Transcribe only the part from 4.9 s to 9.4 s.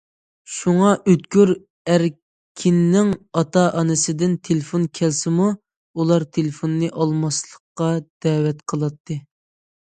كەلسىمۇ، ئۇلار تېلېفوننى ئالماسلىققا دەۋەت قىلاتتى.